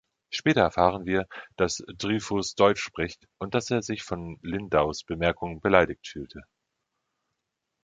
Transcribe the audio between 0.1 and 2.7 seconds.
Später erfahren wir, das Dryfoos